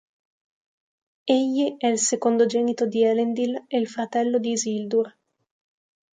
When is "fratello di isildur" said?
3.87-5.15